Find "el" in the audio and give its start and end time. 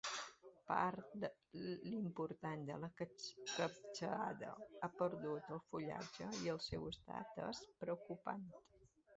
5.57-5.63, 6.55-6.63